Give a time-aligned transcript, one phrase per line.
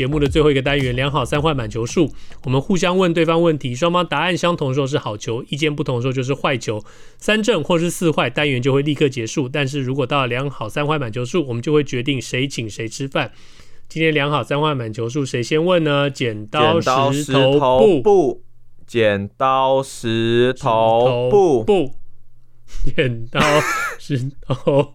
[0.00, 2.10] 节目的最后一个单元，两好三坏满球数。
[2.44, 6.82] 我们互相问对方问题，双方答案相同的时候是好球，意见不同的时候就是坏球。
[7.18, 9.46] 三正或是四坏，单元就会立刻结束。
[9.46, 13.32] 但是如果到了两好三坏满球数，我们就会决定谁请谁吃饭。
[13.90, 16.08] 今天两好三坏满球数，谁先问呢？
[16.08, 18.42] 剪刀石头布，
[18.86, 21.94] 剪刀石头布，布，
[22.96, 23.38] 剪刀
[23.98, 24.94] 石头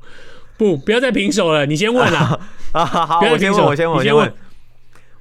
[0.58, 2.40] 布，不要再平手了，你先问啦。
[2.74, 4.34] 啊，好，我先问，我先问，我先问。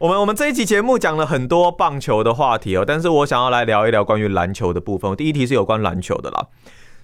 [0.05, 5.17] 我们我们这一期节目讲了很多棒球的话题哦，但是我想要来聊一聊关于篮球的部分。
[5.17, 6.49] 第一题是有关篮球的啦，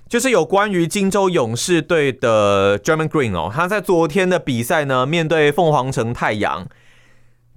[0.07, 6.69] 就是有关于金州勇士队的 Draymond Green 哦，他在昨天的比赛呢，面对凤凰城太阳，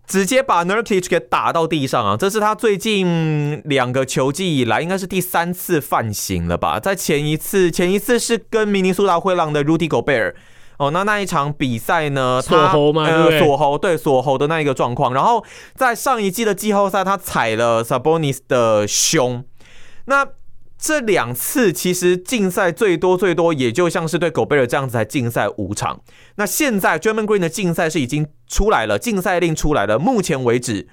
[0.08, 2.16] 直接把 Nurkic 给打到地上啊！
[2.16, 6.80] 这是他最近两个球季以来，应该是第三次犯行了吧？
[6.80, 10.35] 在前一次，前一次是跟明尼苏达灰狼的 Rudy Gobert。
[10.79, 12.41] 哦，那那一场比赛呢？
[12.41, 13.05] 锁喉吗？
[13.05, 15.13] 呃，锁喉，对，锁喉的那一个状况。
[15.13, 15.43] 然后
[15.75, 19.45] 在上一季的季后赛，他踩了 Sabonis 的胸。
[20.05, 20.27] 那
[20.77, 26.01] 这两次其实竞赛最多最多，也就像是对狗贝尔这样子，才竞赛五场。
[26.35, 29.99] 那现在 Draymond Green 的竞赛是已经出来了，竞赛令出来了。
[29.99, 30.88] 目前为止，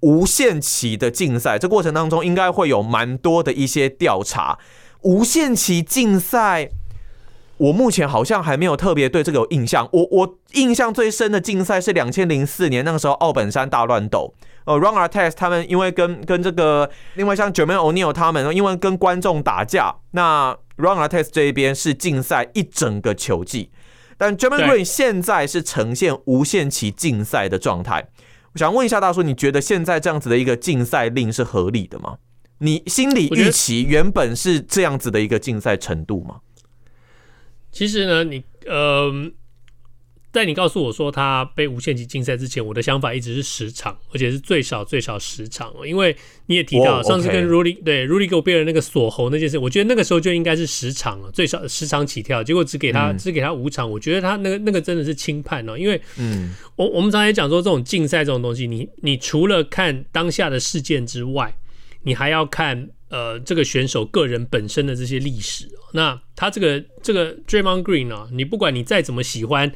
[0.00, 4.58] 无限期的竞赛，这过程当中应该会有蛮多的一些调查。
[5.02, 6.70] 无限期竞赛。
[7.58, 9.88] 我目前好像还没有特别对这个有印象。
[9.92, 23.70] 我我印象最深的竞赛是两千零四年那个时候奥本山大乱斗，呃，Ron Artest 他们因为跟跟这个另外像 Jermaine O'Neal 他们因为跟观众打架，那 Ron Artest 这一边是竞赛一整个球季，
[24.18, 28.08] 但 Jermaine Green 现在是呈现无限期竞赛的状态。
[28.52, 32.16] 我想问一下大叔，你觉得现在这样子的一个竞赛令是合理的吗？
[32.58, 36.36] 你心里预期原本是这样子的一个竞赛程度吗？
[37.76, 39.12] 其实呢，你呃，
[40.32, 45.70] 在你告诉我说他被无限期禁赛之前，我的想法一直是十场，而且是最少最少十场。
[45.86, 46.16] 因为
[46.46, 52.42] 你也提到上次跟 Rudy 对 Rudy 给我变了那个锁喉那件事，我觉得那个时候就应该是十场了，最少十场起跳。
[52.42, 55.76] 结果只给他只给他五场，我觉得他那个那个真的是轻判哦。
[55.76, 61.54] 因为嗯，我我们常常也讲说，这种竞赛这种东西，你你除了看当下的事件之外，
[62.04, 62.88] 你还要看。
[63.08, 69.70] 呃，这个选手个人本身的这些历史，那他这个这个 Draymond Green 啊，你不管你再怎么喜欢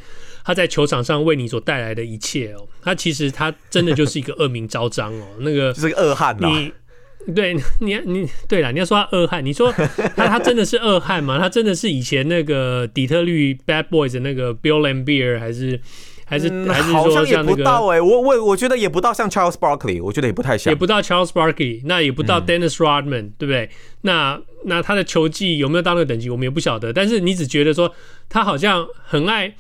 [0.45, 6.49] 他在球场上为你所带来的一切哦，他其实他真的就是一个恶名昭彰哦，那个 就是个恶汉呐。
[6.49, 6.73] 你
[7.35, 11.39] 对你你对了，你要说他恶汉，你说他他真的是恶汉吗？
[11.39, 15.81] 他真的是以前那个底特律 Bad Boys 的那个 Bill Laimbeer 还是？
[16.31, 16.49] 还是
[16.93, 23.69] 好像也不到哎、欸，我我我觉得也不到像 Charles Barkley，我觉得也不太像，也不到 Charles Barkley，那也不到 Dennis Rodman，、嗯、对不对？
[24.03, 26.93] 那那他的球技有没有到那个等级，我们也不晓得。
[26.93, 27.93] 但是你只觉得说
[28.29, 29.53] 他好像很爱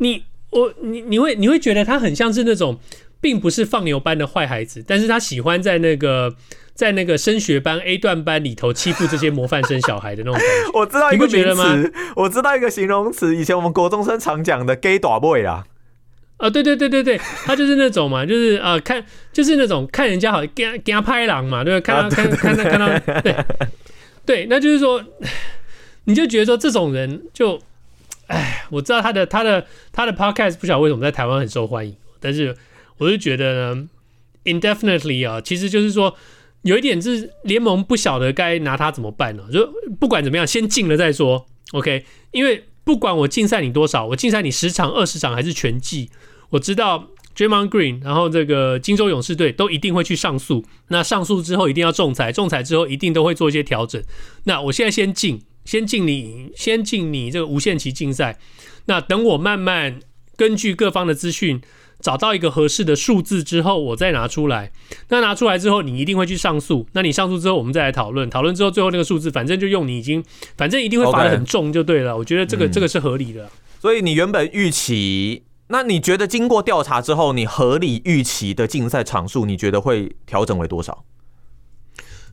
[0.00, 2.78] 你，我你你会你会觉得他很像是那种
[3.22, 6.34] 并不是放牛班的坏孩子，但是他喜欢在那个
[6.74, 10.70] 在那个升学班 A 段班里头欺负这些模范生小孩的那种感觉。
[10.78, 15.64] 我知道一个名词，我知道一个形容词，以前我们国中生常讲的 “gay 大 boy” 啦。
[16.38, 22.08] 啊，对对对对对，他就是那种嘛，就是呃，看就是那种看人家好，给他给他拍狼嘛，对吧？
[22.08, 23.34] 看到看看到看到，对
[24.24, 25.02] 对，那就是说，
[26.04, 27.60] 你就觉得说这种人就，
[28.28, 32.56] 哎，我知道他的他的他的 podcast 不晓得为什么在台湾很受欢迎，但是
[32.98, 33.88] 我就觉得呢
[34.44, 36.14] ，indefinitely 啊，其实就是说
[36.62, 39.42] 有一点是联盟不晓得该拿他怎么办呢？
[39.52, 39.68] 就
[39.98, 42.62] 不管怎么样，先进了再说，OK，因为。
[42.84, 46.08] 不管我禁赛你多少，我禁赛你十场、二十场还是全季，
[46.50, 50.64] 我知道 Draymond Green，然后这个金州勇士队都一定会去上诉。
[50.88, 54.02] 那上诉之后一定要仲裁，仲裁之后一定都会做一些调整。
[54.44, 58.38] 那我现在先进，先进你，先进你这个无限期竞赛。
[58.86, 60.00] 那等我慢慢
[60.36, 61.60] 根据各方的资讯。
[62.00, 64.70] 找到一个合适的数字之后，我再拿出来。
[65.08, 66.86] 那拿出来之后，你一定会去上诉。
[66.92, 68.30] 那你上诉之后，我们再来讨论。
[68.30, 70.22] 讨论之后，最后那个数字，反正就用你已经，
[70.56, 72.12] 反正一定会罚的很重就对了。
[72.12, 72.18] Okay.
[72.18, 73.50] 我觉得这个、嗯、这个是合理的。
[73.80, 81.04] 所以你原本预期，那你觉得经过调查之后，你合理预期的竞赛场数，你觉得会调整为多少？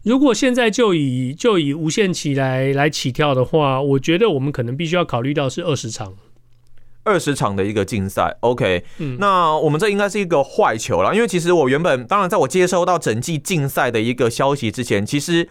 [0.04, 6.14] 如果现在就以就以无限期来来起跳的话，我觉得我们可能必须要考虑到是二十场。
[7.04, 15.48] 二十场的一个竞赛，OK，嗯，那我们这应该是一个坏球了，因为其实我原本，当然在我接收到整季竞赛的一个消息之前，其实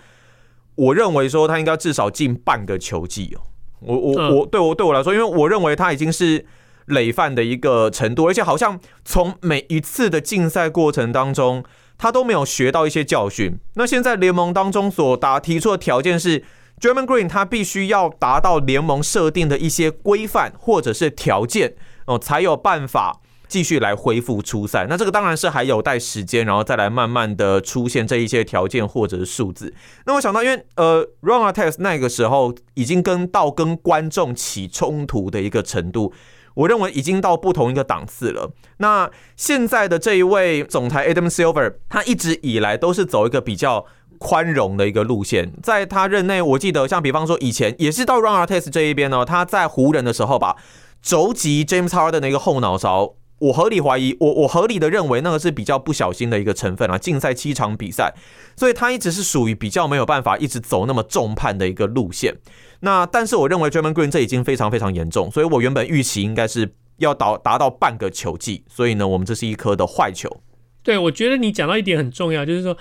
[0.74, 3.42] 我认为说他应该至少进半个球季哦，
[3.80, 6.44] 我我我对我对我来说，因为我认为他已经是
[6.86, 11.64] 累犯的一个程度，而且好像从每一次的竞赛过程当中，
[11.96, 13.58] 他都没有学到一些教训。
[13.74, 16.38] 那现在联盟当中所答提出的条件是
[16.80, 21.74] d r a m o n Green 他必须要达到联盟设定的一些规范或者是条件
[22.06, 23.20] 哦，才有办法。
[23.46, 29.72] 继续来恢复出赛，那这个当然是还有待时间，然后再来慢慢的出现这一些条件或者是数字。
[30.06, 36.12] 那我想到，因为呃，Ron Artest 那个时候已经跟到跟观众起冲突的一个程度，
[36.54, 38.52] 我认为已经到不同一个档次了。
[38.78, 43.84] 那现在的这一位总裁 Adam Silver，他一直以来都是走一个比较
[44.18, 50.56] 宽容的一个路线，在他任内，我记得像比方说以前也是到 Ron Artest 这一边呢，他在湖人的时候吧，
[51.02, 53.14] 肘击 James Harden 的那个后脑勺。
[53.40, 56.96] 我合理怀疑，我我合理的认为那个是比较不小心的一个成分啊。
[56.96, 58.14] 竞赛七场比赛，
[58.56, 62.36] 所以他一直是属于比较没有办法一直走那么重判的一个路线。
[62.84, 70.40] 那但是我认为 d r a m o n Green 这已经非常非常严重，所以我原本预期应该是要达达到半个球季，所以呢，我们这是一颗的坏球。
[70.82, 72.76] 对，我觉得你讲到一点很重要，就是说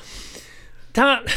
[0.93, 1.23] 他。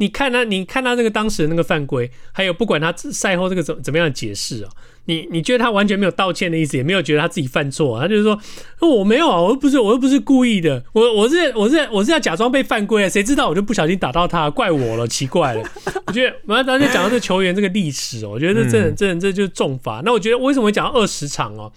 [0.00, 4.70] 你看他，你看他这个当时的那个犯规，还有不管他赛后这个怎怎么样解释啊，
[5.08, 8.38] 你你觉得他完全没有道歉的意思，也没有觉得他自己犯错，他就是说，
[8.80, 15.62] 我没有啊，我又不是，我又不是故意的，我我是我是我是要假装被犯规啊，谁知道我就不小心打到他，怪我了，奇怪了。
[16.06, 20.02] 我觉得，完了，刚才讲到这球员这个历史哦，我觉得这这这这就是重罚。
[20.04, 21.72] 那我觉得为什么会讲到二十场哦？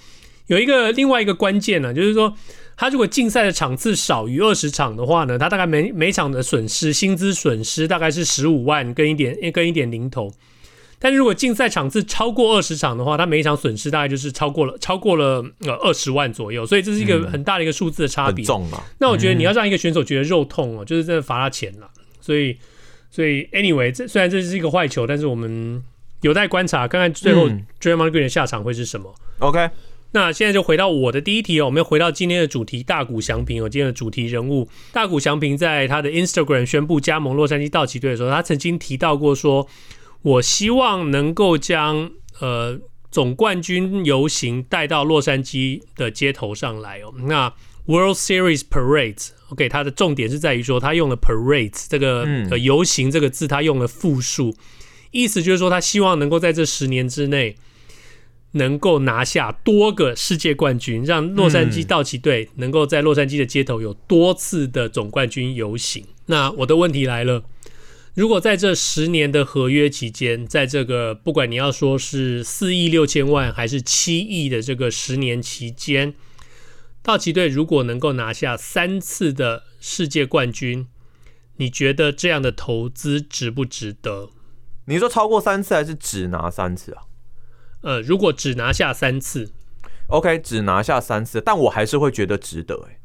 [0.48, 2.36] 有一个另外一个关键呢，就是说。
[2.78, 10.34] 他如果竞赛的场次少于二十场的话呢，他大概每每场的损失薪资损失大概是十五万跟一点跟一点零头。
[11.04, 16.64] 但是如果竞赛场次超过二十场的话，他每一场损失大概就是超过了超过了呃二十万左右。
[16.64, 18.46] 所以这是一个很大的一个数字的差别。
[19.00, 21.90] 那我觉得你要让一个选手觉得肉痛哦，就是真的罚他钱了。
[22.22, 22.56] 所以
[23.10, 25.84] 所以 anyway，这虽然这是一个坏球，但是我们
[26.22, 27.50] 有待观察，看看最后
[27.82, 29.16] Draymond Green 的下场会是什么。
[29.40, 29.72] OK。
[30.14, 39.66] 那现在就回到我的第一题哦，我们要回到今天的主题大谷翔平哦，今天的主题人物大谷翔平在他的 Instagram 宣布加盟洛杉矶道奇队的时候，他曾经提到过说，
[40.22, 42.80] 我希望能够将呃
[43.10, 47.14] 总冠军游行带到洛杉矶的街头上来哦。
[47.28, 47.54] 那
[47.86, 54.56] World Series Parades，OK，它的重点是在于说他用了 Parades 这个呃游行这个字，他用了复数，
[55.12, 57.56] 意思就是说他希望能够在这十年之内。
[58.54, 66.06] 能够拿下多个世界冠军，让洛杉矶道奇队能够在洛杉矶的街头有多次的总冠军游行。
[66.26, 67.42] 那我的问题来了：
[68.14, 76.14] 如果在这十年的合约期间，在这个不管你要说是四亿六千万还是七亿的这个十年期间，
[77.02, 80.88] 道奇队如果能够拿下三次的世界冠军，
[81.56, 84.30] 你觉得这样的投资值不值得？
[84.86, 87.04] 你说超过三次还是只拿三次啊？
[87.82, 89.54] 呃，如果只拿下三次
[90.08, 93.00] ，OK，只拿下三次，但我还是会觉得值得哎。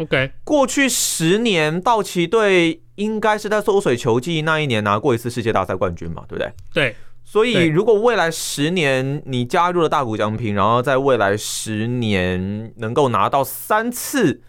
[0.00, 6.52] OK，过去十年道奇队应该是在缩水球季那一年拿过一次世界大赛冠军嘛，对不对？
[6.72, 6.96] 对。
[7.22, 14.40] 所以如果未来十年你加入了大谷翔平，然后在未来十年能够拿到三次。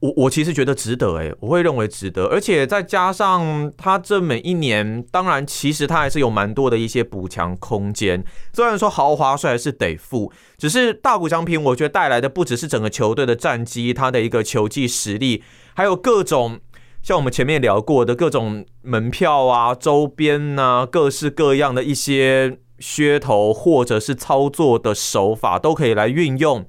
[0.00, 8.22] 我我其实觉得值得诶，我会认为值得，而且再加上他这每一年，当然其实他还是有蛮多的一些补强空间。
[8.52, 15.42] 虽然说豪华税还是得付，只是大谷翔平，我觉得带来的不只是整个球队的战绩，他的一个球技实力，
[15.74, 16.60] 还有各种
[17.02, 26.66] 像我们前面聊过的各种门票啊、周边啊、各式各样的一些噱头或者是操作的手法，都可以来运用。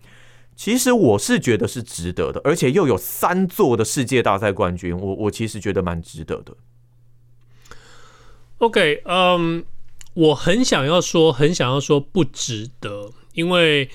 [0.58, 6.58] 其实我是觉得是值得的，而且又有三座的世界大赛冠军，我我其实觉得蛮值得的。
[8.58, 9.62] OK，嗯、um，
[10.16, 13.88] 我很想要说，很想要说不值得，因为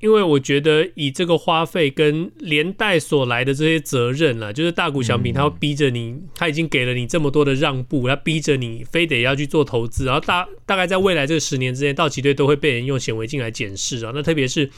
[0.00, 14.70] 因为我觉得以这个花费跟连带所来的这些责任啊，就是大谷翔平他会逼着你，他已经给了你这么多的让步，他逼着你非得要去做投资，然后大大概在未来这十年之内，道奇队都会被人用显微镜来检视啊，那特别是。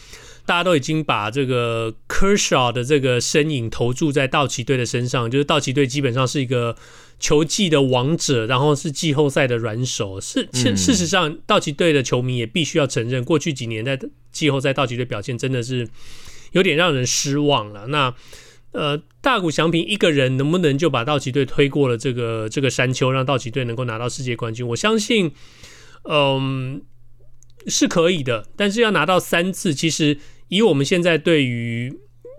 [0.47, 6.77] 大家都已经把这个 Kershaw 的这个身影投注在道奇队的身上，就是道奇队基本上是一个
[7.19, 10.21] 球技的王者，然后是季后赛的软手。
[10.21, 13.99] 是，事事实上，道奇队的球迷也必须要承认，过去几年在
[14.33, 15.89] 季后赛道奇队表现真的是
[16.53, 17.87] 有点让人失望了。
[17.89, 18.15] 那
[18.73, 24.67] 呃，大谷翔平一个人能不能就把道奇队推过了这个这个山丘，让道奇队能够拿到世界冠军？
[24.69, 25.33] 我相信，
[26.05, 26.81] 嗯，
[27.67, 30.19] 是可以的，但是要拿到三次，其实。
[30.53, 31.97] 以我们现在对于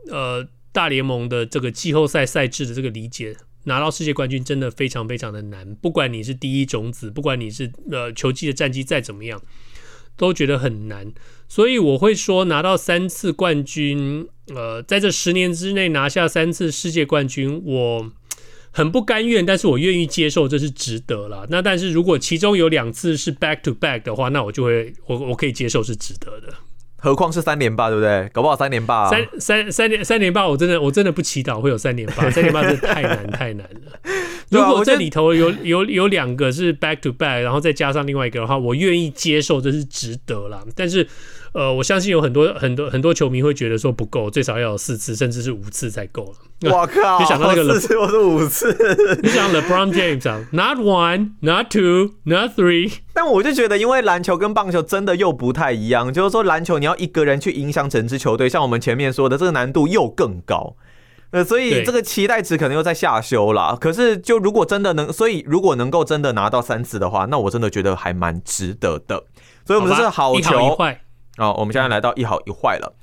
[0.09, 5.73] 呃大联盟的这个季后赛赛制的这个理解，拿到世界冠军真的非常非常的难。
[5.75, 9.41] 不管你是第一种子，不管你是呃球季的战绩再怎么样，
[10.17, 11.13] 都觉得很难。
[11.47, 18.11] 所以我会说，拿到三次冠军，呃，在这十年之内拿下三次世界冠军，我
[18.71, 21.45] 很不甘愿，但是我愿意接受，这是值得了。
[21.49, 26.53] 那但是如果其中有两次是 back to back 的话，那我就会我我可以接受是值得的。
[26.97, 28.29] 何况是三连霸，对不对？
[28.31, 33.99] 搞不好三连霸，三三三连三连霸，我真的我真的不祈祷会有三连霸， 三连霸真的太难太难了。
[34.49, 40.63] 如果这里头有有有两个是 back to back，然后再加上另外一个的话，我愿意接受，这是值得啦。
[40.75, 41.07] 但是。
[41.53, 46.71] 呃，我相信有很多很多很多球迷会觉得说不够，最少要有四次，甚至是五次才够了。
[46.71, 47.19] 我靠！
[47.19, 48.73] 你想到那个四次或是五次？
[49.21, 52.93] 你想 LeBron James 啊？Not one, not two, not three。
[53.13, 60.77] 但我就觉得，因为篮球跟棒球真的又不太一样，就是说篮球你要一个人去影响整支球队，像我们前面说的，这个难度又更高。
[61.31, 63.77] 呃，所以这个期待值可能又在下修啦。
[63.79, 69.23] 可是，就如果真的能，所以如果能够真的拿到三次的话，那我真的觉得还蛮值得的。
[69.65, 70.77] 所以，我们是好球。
[71.37, 72.93] 哦，我们现在来到一好一坏了，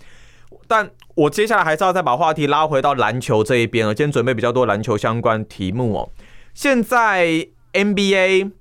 [0.66, 3.94] 但我接下来还是要再把话题拉回到篮球这一边了。
[3.94, 6.10] 今天准备比较多篮球相关题目哦。
[6.54, 8.52] 现在 NBA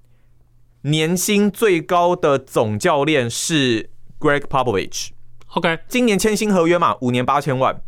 [0.81, 7.81] 年薪最高的总教练是 Greg Popovich，OK，今年签新合约嘛，五年八千万，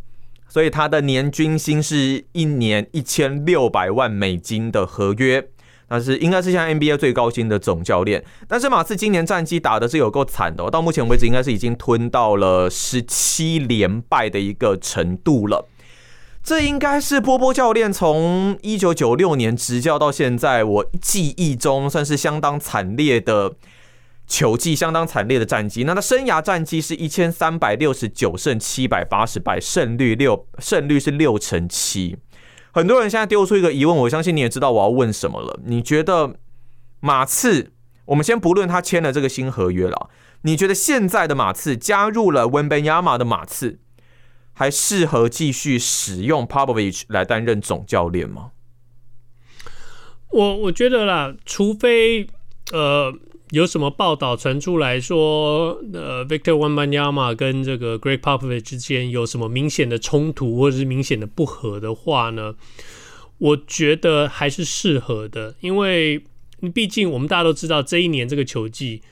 [0.48, 5.48] 所以他的年均薪是一年一千六百万美金的合约。
[5.90, 15.68] 那是应该是现在 NBA 最高薪的总教练，但是马刺今年战绩打的是有够惨的，哦到目前为止应该是已经吞到了十七连败的一个程度了。
[16.42, 23.52] 这应该是波波教练从一九九六年执教到现在，我记忆中算是相当惨烈的
[24.26, 25.84] 球季，相当惨烈的战绩。
[25.84, 32.16] 那他生涯战绩是一千三百六十九胜七百八十败，胜率六胜率是六成七。
[32.72, 35.60] 很多人现在丢出一个疑问，我相信你也知道我要问什么了。
[35.64, 36.36] 你觉得
[37.00, 37.72] 马刺，
[38.06, 40.10] 我们先不论他签了这个新合约了，
[40.42, 43.78] 你觉得现在的马刺加入了温本亚马的马刺，
[44.52, 48.52] 还适合继续使用 Popovich 来担任总教练吗？
[50.28, 52.26] 我我觉得啦，除非
[52.72, 53.12] 呃。
[53.50, 62.54] 有什么报道传出来说，呃，Victor Wembanyama 跟这个 Greg Popovich 之间有什么明显的冲突或者是明显的不合的话呢？
[63.38, 66.22] 我觉得还是适合的，因为
[66.72, 69.02] 毕竟我们大家都知道，这一年这个球季，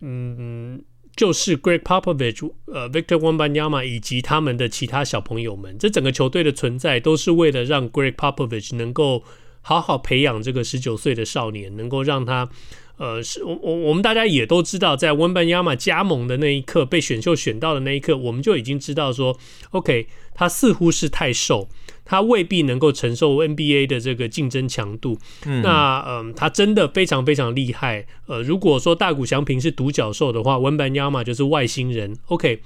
[0.00, 0.82] 嗯，
[1.14, 9.24] 就是 Greg Popovich、呃，Victor Wembanyama 以及他们的其他小朋友们，这整个球队的存在都是为了让 Greg Popovich 能够
[9.60, 12.48] 好好培养这个十九岁的少年，能够让他。
[12.96, 19.36] 呃，是我我我们大家也都知道，在温班亚马加盟的那一刻，被选秀选到的那一刻，我们就已经知道说
[19.70, 21.68] ，OK，他似乎是太瘦，
[22.04, 25.18] 他未必能够承受 NBA 的这个竞争强度。
[25.44, 28.06] 嗯，那嗯、呃，他真的非常非常厉害。
[28.26, 32.16] 呃，如果说大谷翔平是独角兽的话，温班亚马就是外星人。
[32.26, 32.60] OK，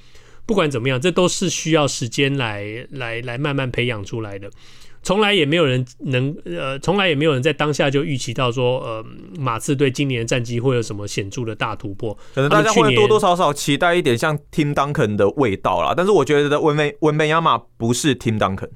[0.44, 4.50] 不管怎么样，这都是需要时间来来来慢慢培养出来的。
[5.02, 9.04] 从来也没有人能呃，从来也没有人在当下就预期到说，呃，
[9.38, 12.16] 马刺队今年战绩会有什么显著的大突破。
[12.34, 15.94] 可能大家会多多少少期待一点像 Tim Duncan 的味道啦。
[15.96, 18.70] 但是我觉得温梅温梅亚马不是 Tim Duncan，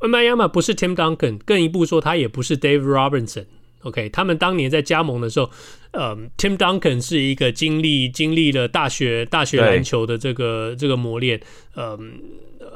[0.00, 3.46] 温梅亚马不是 Tim Duncan，更一步说他也不是 Dave Robinson。
[3.82, 5.48] OK，他们当年在加盟的时候，
[5.92, 11.40] 呃，Tim Duncan 是一个经历经历了大学大学篮球的这个这个磨练，
[11.74, 11.98] 呃。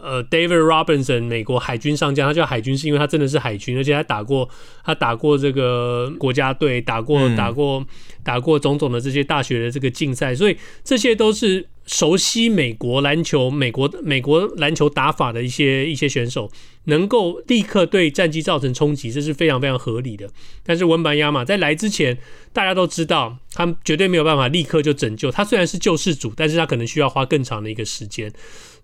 [0.04, 4.46] 呃，David Robinson，美国海军上将，他叫海军是因为他真的是海军，而且他打过，
[4.84, 7.82] 他打过这个国家队，打过、嗯、打过
[8.22, 16.50] 打过种种的这些大学的这个竞赛，所以这些都是熟悉美国篮球、美国美国篮球打法的一些一些选手，
[16.84, 20.28] 能够立刻对战绩造成冲击，这是非常非常合理的。
[20.62, 22.18] 但是文班亚马在来之前，
[22.52, 28.30] 大家都知道，他绝对没有办法立刻就拯救他，虽然是救世主，但是他可能需要花更长的一个时间。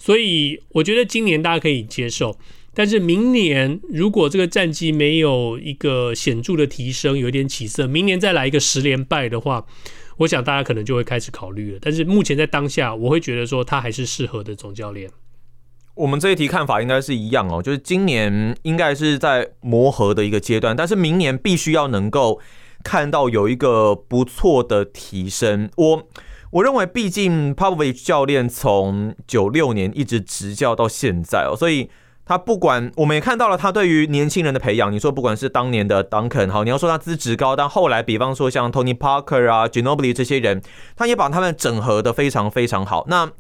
[0.00, 2.38] 所以我觉得今年大家可以接受，
[2.72, 9.66] 但是明年如果这个战绩没有一个显著的提升，有点起色，明年再来一个十连败的话，
[10.16, 11.78] 我想大家可能就会开始考虑了。
[11.82, 15.10] 但是目前在当下，我会觉得说他还是适合的总教练。
[15.94, 22.40] 我们这一题看法应该是一样哦，就是今年应该是在磨合的一个阶段，但是明年必须要能够
[22.82, 25.68] 看到有一个不错的提升。
[25.76, 26.08] 我。
[26.50, 31.88] 我认为，毕竟 Popovich 教练从九六年一直执教到现在哦，所以
[32.26, 34.90] 他不管我们也看到了他对于年轻人的培养。
[34.90, 40.60] 你说不管是当年的 Duncan 好，你要说他资质高，但后来比方说像 Tony Parker 啊、Ginobili 这些人，
[40.96, 43.04] 他也把他们整合的非常非常好。
[43.06, 43.30] 那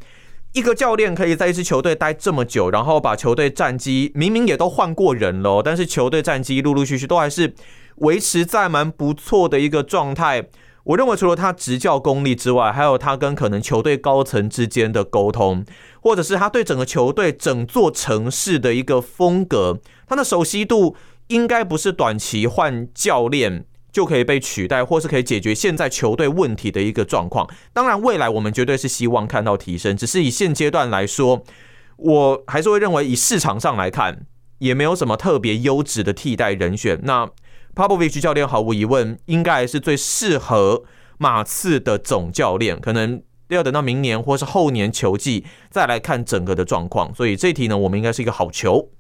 [0.52, 7.52] 一个教练可以在一支球队待这么久，然后把球队战绩明明也都换过人了，但是球队战绩陆陆续续都还是
[7.96, 10.46] 维持在蛮不错的一个状态。
[10.84, 15.64] 我认为除了他执教功力之外，还有他跟可能球队高层之间的沟通，
[16.00, 20.96] 或者是他对整个球队整座城市的一个风格，他的熟悉度
[21.28, 27.48] 应该不是短期换教练就可以被取代，或是可以解决现在球队问题的一个状况。
[27.72, 31.42] 当然，未来我们绝对是希望看到提升，只是以现阶段来说，
[31.96, 34.26] 我还是会认为以市场上来看，
[34.58, 36.98] 也没有什么特别优质的替代人选。
[37.02, 37.28] 那
[37.80, 40.82] Popovich 教练毫无疑问应该是最适合
[41.16, 47.14] 马刺的总教练，可能要等到明年或是后年球季再来看整个的状况。
[47.14, 48.90] 所以这一题呢，我们应该是一个好球。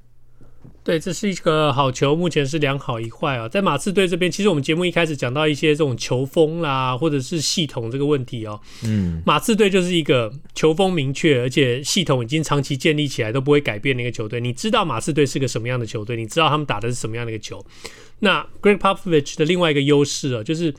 [0.82, 3.46] 对，这是一个好球，目前是两好一坏啊。
[3.46, 8.58] 在马刺队这边，其实我们节目一开始讲到一些这种球风啦，或者是系统这个问题哦。
[8.82, 14.40] 嗯，马刺队就是一个球风明确，而且系统已经长期建立起来都不会改变的一个球队。
[14.40, 17.62] 你知道马刺队是个什么样的球队，你知道他们打的是什么样的一个球。
[18.20, 20.72] 那 Greg Popovich 的另外一个优势啊，就是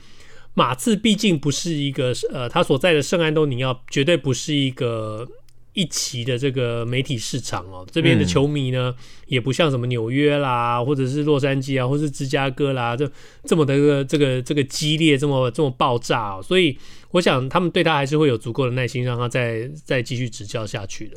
[0.54, 5.28] 马刺毕竟不是一个呃，他所在的圣安东尼奥绝对不是一个。
[5.74, 13.10] 一期的这个媒体市场哦，这边的球迷呢，嗯、也不像什么纽约啦，或者是洛杉矶啊，或是芝加哥啦，这
[13.44, 16.76] 这么的这个这个这个激烈，这么这么爆炸哦，所以
[17.12, 21.16] 我想他们对他还是会有足够的耐心，让他再再继续执教下去的。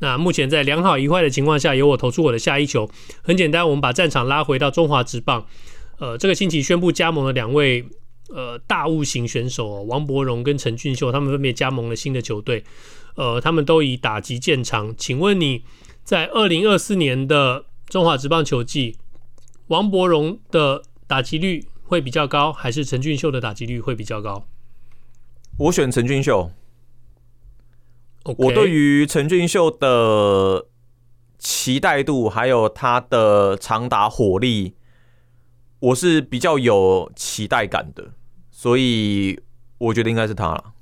[0.00, 2.90] 那目前在良好一坏的情况下，由我投出我的下一球。
[3.22, 5.46] 很简单，我们把战场拉回到中华职棒，
[6.00, 7.84] 呃，这个星期宣布加盟的两位
[8.34, 12.64] 呃大物型选手哦，王柏荣跟陈俊秀，他们分别加盟了新的球队。
[13.14, 14.94] 呃，他们都以打击见长。
[14.96, 15.64] 请问你
[16.02, 18.96] 在二零二四年的中华职棒球季，
[19.66, 24.46] 王柏荣的打击率会比较高，还是陈俊秀的打击率会比较高？
[25.58, 26.50] 我选陈俊秀。
[28.24, 30.66] 我对于陈俊秀的
[31.38, 34.74] 期待度，还有他的长打火力，
[35.80, 38.12] 我是比较有期待感的，
[38.62, 39.40] 所以
[39.78, 40.72] 我觉得应该是他了。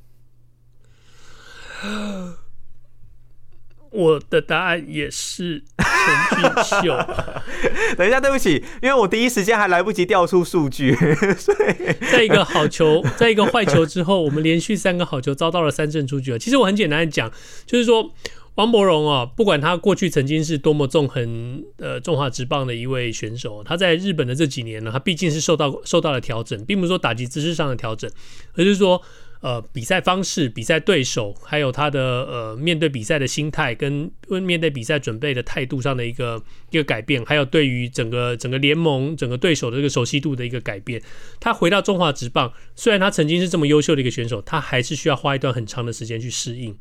[3.90, 6.94] 我的答案也是陈俊秀。
[7.96, 10.94] 等一下，对不起，因为我第一时间还来不及调出数据。
[11.38, 16.38] 所以在一个好球，在一个坏球之后，我们连续三个好球遭到了三振出局了。
[16.38, 17.32] 其实我很简单的讲，
[17.64, 18.12] 就是说
[18.56, 28.10] 王柏荣啊，不管他过去曾经是多么纵横呃中华职棒的一位选手，他在日本的这几年呢，他毕竟是受到受到了调整，并不是说打击姿势上的调整，
[28.54, 29.02] 而是说。
[29.42, 41.00] 呃，比赛方式、比赛对手，还有他的呃面对比赛的心态，跟面对比赛准备的态度上的一个一个改变，还有对于整个整个联盟、整个对手的这个熟悉度的一个改变。
[41.40, 46.76] 他回到中华职棒，虽然他曾经是这么优秀的一个选手，他还是需要花一段很长的时间去适应。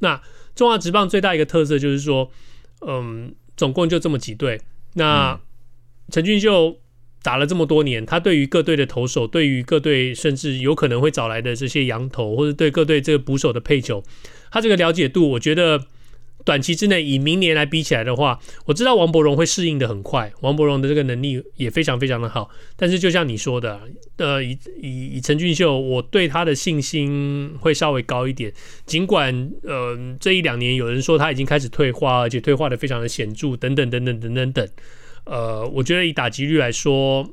[0.00, 0.20] 那
[0.54, 2.30] 中华职棒最大一个特色就是说，
[2.86, 4.60] 嗯，总共就这么几队。
[4.94, 5.40] 那
[6.10, 6.78] 陈俊秀。
[7.24, 14.02] 打了这么多年，他对于各队的投手，对于各队甚至有可能会找来的这些洋投，或者对各队这个捕手的配球，
[14.50, 15.86] 他这个了解度，我觉得
[16.44, 22.50] 短期之内以明年来比起来的话，我知道王柏荣会适应的很快，王柏荣的这个能力也非常非常的好。
[22.76, 23.80] 但是就像你说的，
[24.16, 28.52] 呃，以以以陈俊秀，我对他的信心会稍微高一点。
[28.86, 34.68] 尽管呃这一两年有人说他已经开始退化，而且退化的非常的显著，等等等等等等等。
[35.24, 37.28] 呃，我觉得以打击率来说，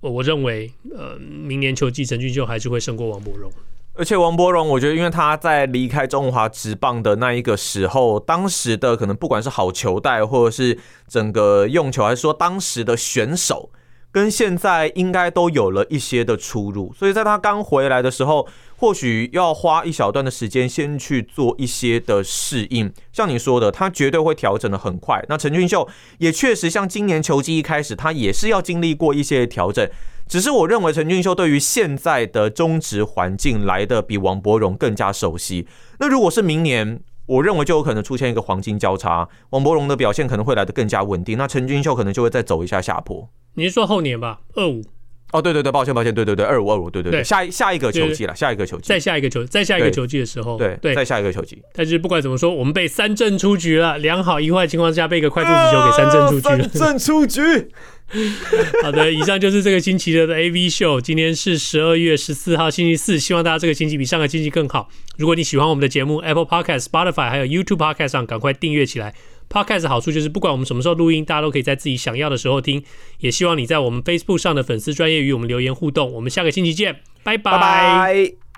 [0.00, 3.52] 我认为，呃，明年球季陈俊秀还是会胜过王柏荣。
[4.00, 13.68] 而且王柏荣，我觉得因为他在离开中华职棒的那一个时候，当时的可能不管是好球带，或者是整个用球，还是说当时的选手。
[14.10, 22.90] 跟现在应该都有了一些的出入，所以在他刚回来的时候，或许要花一小段的时间先去做一些的适应。
[23.12, 25.22] 像你说的，他绝对会调整得很快。
[25.28, 25.86] 那陈俊秀
[26.18, 29.86] 也确实像今年球季一开始，他也是要经历过一些调整。
[30.30, 35.66] 只是我认为陈俊秀对于现在的中职环境来的比王柏融更加熟悉。
[35.98, 43.28] 那如果是明年，我认为就有可能出现一个黄金交叉，王柏融的表现可能会来得更加稳定，那陈俊秀可能就会再走一下下坡。
[43.54, 44.38] 你是说后年吧？
[44.54, 44.84] 二五？
[45.32, 51.60] 哦，对对对，抱歉抱歉，对对对，二五二五，对对对，下一下一个球季了，下一个球季，再下一个球，再下一个球季的时候，对对，再下一个球季。
[51.72, 57.72] 但是不管怎么说，我们被三振出局了，良好一坏情况下被一个快速直球给三振出局了，三振出局。
[58.82, 61.00] 好的，以上就是这个星期的 AV Show。
[61.00, 64.88] 今天是十二月十四号星期四，希望大家这个星期比上个星期更好。
[65.16, 69.14] 如果你喜欢我们的节目，Apple Podcast、Spotify 还有 YouTube Podcast 上赶快订阅起来。
[69.48, 72.82] Podcast 好处就是不管我们什么时候录音，大家都可以在自己想要的时候听。
[73.18, 76.12] 也希望你在我们 Facebook 上的粉丝专业与我们留言互动。
[76.12, 78.49] 我们下个星期见，拜拜。